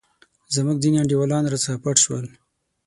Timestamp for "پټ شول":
1.83-2.25